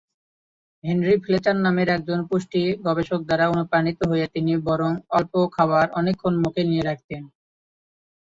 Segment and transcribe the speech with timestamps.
[0.83, 6.63] Henry Fletcher নামের একজন পুষ্টি গবেষক দ্বারা অনুপ্রাণিত হয়ে তিনি বরং অল্প খাবার অনেকক্ষণ মুখে
[6.63, 7.21] দিয়ে রাখতেন।